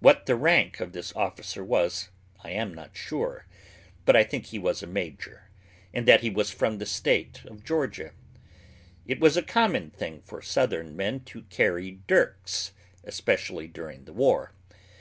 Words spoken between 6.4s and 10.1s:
from the state of Georgia. It was a common